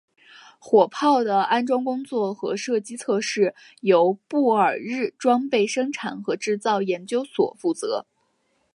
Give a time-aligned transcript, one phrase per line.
[0.57, 8.07] 火炮的安装工作和射击测试由布尔日装备生产和制造研究所负责。